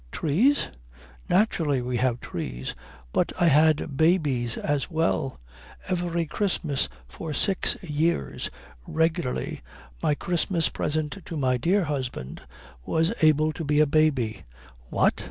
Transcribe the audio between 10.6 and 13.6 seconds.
present to my dear husband was able